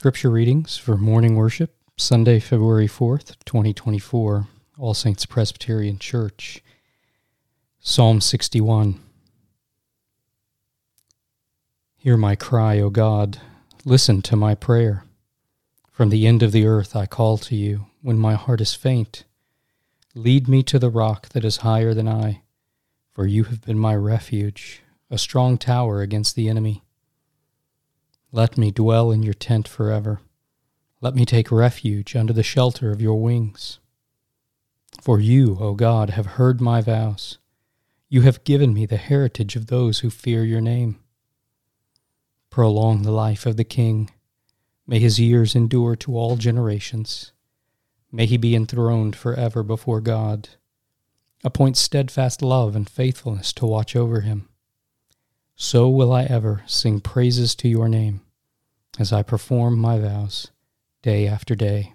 Scripture 0.00 0.30
readings 0.30 0.78
for 0.78 0.96
morning 0.96 1.36
worship, 1.36 1.74
Sunday, 1.98 2.40
February 2.40 2.88
4th, 2.88 3.36
2024, 3.44 4.46
All 4.78 4.94
Saints 4.94 5.26
Presbyterian 5.26 5.98
Church. 5.98 6.62
Psalm 7.80 8.22
61. 8.22 8.98
Hear 11.98 12.16
my 12.16 12.34
cry, 12.34 12.80
O 12.80 12.88
God. 12.88 13.42
Listen 13.84 14.22
to 14.22 14.36
my 14.36 14.54
prayer. 14.54 15.04
From 15.92 16.08
the 16.08 16.26
end 16.26 16.42
of 16.42 16.52
the 16.52 16.66
earth 16.66 16.96
I 16.96 17.04
call 17.04 17.36
to 17.36 17.54
you 17.54 17.84
when 18.00 18.18
my 18.18 18.36
heart 18.36 18.62
is 18.62 18.72
faint. 18.72 19.24
Lead 20.14 20.48
me 20.48 20.62
to 20.62 20.78
the 20.78 20.88
rock 20.88 21.28
that 21.34 21.44
is 21.44 21.58
higher 21.58 21.92
than 21.92 22.08
I, 22.08 22.40
for 23.12 23.26
you 23.26 23.44
have 23.44 23.60
been 23.60 23.78
my 23.78 23.94
refuge, 23.94 24.80
a 25.10 25.18
strong 25.18 25.58
tower 25.58 26.00
against 26.00 26.36
the 26.36 26.48
enemy. 26.48 26.84
Let 28.32 28.56
me 28.56 28.70
dwell 28.70 29.10
in 29.10 29.24
your 29.24 29.34
tent 29.34 29.66
forever. 29.66 30.20
Let 31.00 31.16
me 31.16 31.24
take 31.24 31.50
refuge 31.50 32.14
under 32.14 32.32
the 32.32 32.44
shelter 32.44 32.92
of 32.92 33.02
your 33.02 33.20
wings. 33.20 33.80
For 35.02 35.18
you, 35.18 35.56
O 35.58 35.74
God, 35.74 36.10
have 36.10 36.26
heard 36.26 36.60
my 36.60 36.80
vows. 36.80 37.38
You 38.08 38.22
have 38.22 38.44
given 38.44 38.72
me 38.72 38.86
the 38.86 38.98
heritage 38.98 39.56
of 39.56 39.66
those 39.66 40.00
who 40.00 40.10
fear 40.10 40.44
your 40.44 40.60
name. 40.60 41.00
Prolong 42.50 43.02
the 43.02 43.10
life 43.10 43.46
of 43.46 43.56
the 43.56 43.64
king. 43.64 44.10
May 44.86 45.00
his 45.00 45.18
years 45.18 45.56
endure 45.56 45.96
to 45.96 46.16
all 46.16 46.36
generations. 46.36 47.32
May 48.12 48.26
he 48.26 48.36
be 48.36 48.54
enthroned 48.54 49.16
forever 49.16 49.64
before 49.64 50.00
God. 50.00 50.50
Appoint 51.42 51.76
steadfast 51.76 52.42
love 52.42 52.76
and 52.76 52.88
faithfulness 52.88 53.52
to 53.54 53.66
watch 53.66 53.96
over 53.96 54.20
him 54.20 54.49
so 55.62 55.90
will 55.90 56.10
I 56.10 56.24
ever 56.24 56.62
sing 56.64 57.00
praises 57.00 57.54
to 57.56 57.68
your 57.68 57.86
name 57.86 58.22
as 58.98 59.12
I 59.12 59.22
perform 59.22 59.78
my 59.78 59.98
vows 59.98 60.50
day 61.02 61.28
after 61.28 61.54
day. 61.54 61.92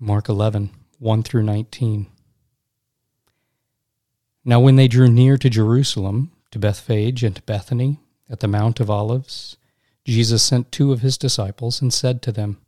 Mark 0.00 0.28
11, 0.28 0.70
1 0.98 1.22
through 1.22 1.44
19. 1.44 2.08
Now, 4.44 4.58
when 4.58 4.74
they 4.74 4.88
drew 4.88 5.06
near 5.06 5.38
to 5.38 5.48
Jerusalem, 5.48 6.32
to 6.50 6.58
Bethphage 6.58 7.22
and 7.22 7.36
to 7.36 7.42
Bethany, 7.42 8.00
at 8.28 8.40
the 8.40 8.48
Mount 8.48 8.80
of 8.80 8.90
Olives, 8.90 9.56
Jesus 10.04 10.42
sent 10.42 10.72
two 10.72 10.90
of 10.90 11.02
his 11.02 11.16
disciples 11.16 11.80
and 11.80 11.94
said 11.94 12.20
to 12.22 12.32
them, 12.32 12.60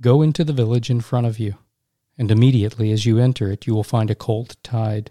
Go 0.00 0.22
into 0.22 0.44
the 0.44 0.52
village 0.52 0.90
in 0.90 1.00
front 1.00 1.26
of 1.26 1.40
you, 1.40 1.56
and 2.16 2.30
immediately 2.30 2.92
as 2.92 3.04
you 3.04 3.18
enter 3.18 3.50
it, 3.50 3.66
you 3.66 3.74
will 3.74 3.82
find 3.82 4.12
a 4.12 4.14
colt 4.14 4.54
tied 4.62 5.10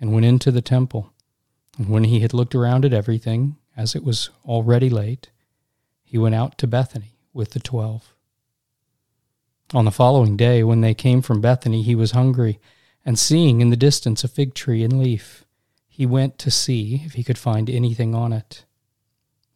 and 0.00 0.12
went 0.12 0.26
into 0.26 0.50
the 0.50 0.62
temple. 0.62 1.12
And 1.76 1.88
when 1.88 2.04
he 2.04 2.20
had 2.20 2.34
looked 2.34 2.54
around 2.54 2.84
at 2.84 2.92
everything, 2.92 3.56
as 3.76 3.94
it 3.94 4.04
was 4.04 4.30
already 4.44 4.90
late, 4.90 5.30
he 6.04 6.18
went 6.18 6.34
out 6.34 6.58
to 6.58 6.66
Bethany 6.66 7.18
with 7.32 7.50
the 7.50 7.60
twelve. 7.60 8.14
On 9.74 9.84
the 9.84 9.90
following 9.90 10.36
day, 10.36 10.64
when 10.64 10.80
they 10.80 10.94
came 10.94 11.20
from 11.20 11.40
Bethany, 11.40 11.82
he 11.82 11.94
was 11.94 12.12
hungry, 12.12 12.58
and 13.04 13.18
seeing 13.18 13.60
in 13.60 13.70
the 13.70 13.76
distance 13.76 14.24
a 14.24 14.28
fig 14.28 14.54
tree 14.54 14.82
in 14.82 14.98
leaf, 14.98 15.44
he 15.86 16.06
went 16.06 16.38
to 16.38 16.50
see 16.50 17.02
if 17.04 17.12
he 17.12 17.24
could 17.24 17.38
find 17.38 17.68
anything 17.68 18.14
on 18.14 18.32
it. 18.32 18.64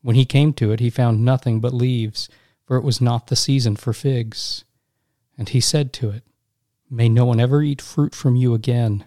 When 0.03 0.17
he 0.17 0.25
came 0.25 0.53
to 0.55 0.73
it, 0.73 0.81
he 0.81 0.91
found 0.91 1.25
nothing 1.25 1.61
but 1.61 1.73
leaves, 1.73 2.29
for 2.67 2.77
it 2.77 2.85
was 2.85 3.01
not 3.01 3.29
the 3.29 3.37
season 3.37 3.77
for 3.77 3.93
figs. 3.93 4.65
And 5.39 5.49
he 5.49 5.61
said 5.61 5.93
to 5.95 6.11
it, 6.11 6.25
May 6.91 7.09
no 7.09 7.25
one 7.25 7.41
ever 7.41 7.63
eat 7.63 7.81
fruit 7.81 8.15
from 8.15 8.37
you 8.37 8.53
again 8.53 9.07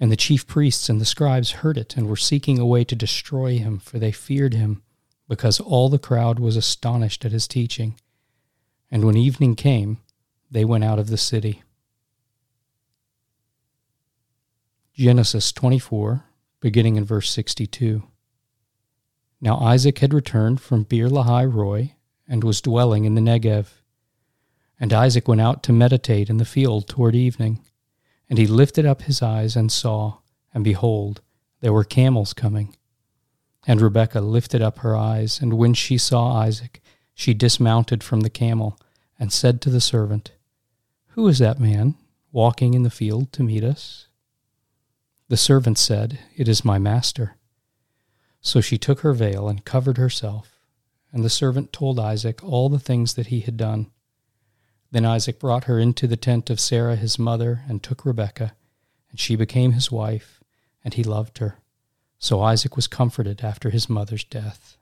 And 0.00 0.10
the 0.10 0.16
chief 0.16 0.46
priests 0.46 0.88
and 0.88 0.98
the 0.98 1.04
scribes 1.04 1.50
heard 1.50 1.76
it 1.76 1.94
and 1.96 2.08
were 2.08 2.16
seeking 2.16 2.58
a 2.58 2.64
way 2.64 2.84
to 2.84 2.96
destroy 2.96 3.58
him, 3.58 3.78
for 3.78 3.98
they 3.98 4.12
feared 4.12 4.54
him, 4.54 4.82
because 5.28 5.60
all 5.60 5.90
the 5.90 5.98
crowd 5.98 6.38
was 6.38 6.56
astonished 6.56 7.24
at 7.26 7.32
his 7.32 7.46
teaching. 7.46 8.00
And 8.90 9.04
when 9.04 9.16
evening 9.16 9.56
came, 9.56 9.98
they 10.50 10.64
went 10.64 10.84
out 10.84 10.98
of 10.98 11.08
the 11.08 11.18
city. 11.18 11.62
Genesis 14.94 15.52
24, 15.52 16.24
beginning 16.60 16.96
in 16.96 17.04
verse 17.04 17.30
62. 17.30 18.02
Now 19.40 19.58
Isaac 19.58 19.98
had 19.98 20.12
returned 20.12 20.60
from 20.60 20.82
Beer 20.82 21.08
Lahai 21.08 21.44
Roi 21.44 21.94
and 22.26 22.42
was 22.42 22.60
dwelling 22.60 23.04
in 23.04 23.14
the 23.14 23.20
Negev. 23.20 23.66
And 24.78 24.92
Isaac 24.92 25.28
went 25.28 25.40
out 25.40 25.62
to 25.64 25.72
meditate 25.72 26.30
in 26.30 26.38
the 26.38 26.44
field 26.44 26.88
toward 26.88 27.14
evening. 27.14 27.60
And 28.30 28.38
he 28.38 28.46
lifted 28.46 28.86
up 28.86 29.02
his 29.02 29.20
eyes 29.20 29.56
and 29.56 29.70
saw, 29.70 30.18
and 30.54 30.64
behold, 30.64 31.20
there 31.60 31.72
were 31.72 31.84
camels 31.84 32.32
coming. 32.32 32.76
And 33.66 33.80
Rebekah 33.80 34.20
lifted 34.20 34.62
up 34.62 34.78
her 34.78 34.96
eyes, 34.96 35.40
and 35.40 35.54
when 35.54 35.74
she 35.74 35.98
saw 35.98 36.32
Isaac, 36.38 36.80
she 37.12 37.34
dismounted 37.34 38.02
from 38.02 38.20
the 38.20 38.30
camel, 38.30 38.78
and 39.18 39.32
said 39.32 39.60
to 39.60 39.70
the 39.70 39.80
servant, 39.80 40.32
Who 41.08 41.28
is 41.28 41.40
that 41.40 41.60
man 41.60 41.96
walking 42.32 42.72
in 42.72 42.84
the 42.84 42.88
field 42.88 43.32
to 43.34 43.42
meet 43.42 43.62
us? 43.64 44.06
The 45.28 45.36
servant 45.36 45.76
said, 45.76 46.20
It 46.36 46.48
is 46.48 46.64
my 46.64 46.78
master. 46.78 47.36
So 48.40 48.60
she 48.60 48.78
took 48.78 49.00
her 49.00 49.12
veil 49.12 49.48
and 49.48 49.64
covered 49.64 49.98
herself, 49.98 50.58
and 51.12 51.22
the 51.22 51.28
servant 51.28 51.72
told 51.72 52.00
Isaac 52.00 52.42
all 52.42 52.68
the 52.68 52.78
things 52.78 53.14
that 53.14 53.26
he 53.26 53.40
had 53.40 53.56
done. 53.56 53.90
Then 54.90 55.04
Isaac 55.04 55.38
brought 55.38 55.64
her 55.64 55.78
into 55.78 56.06
the 56.06 56.16
tent 56.16 56.50
of 56.50 56.58
Sarah 56.58 56.96
his 56.96 57.18
mother, 57.18 57.62
and 57.68 57.82
took 57.82 58.04
Rebekah, 58.04 58.54
and 59.10 59.20
she 59.20 59.36
became 59.36 59.72
his 59.72 59.90
wife, 59.90 60.40
and 60.84 60.94
he 60.94 61.04
loved 61.04 61.38
her. 61.38 61.58
So 62.18 62.42
Isaac 62.42 62.76
was 62.76 62.86
comforted 62.86 63.42
after 63.42 63.70
his 63.70 63.88
mother's 63.88 64.24
death. 64.24 64.76